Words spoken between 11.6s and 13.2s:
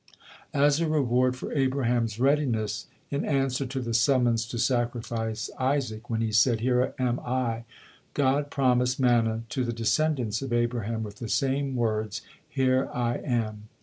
words, "Here I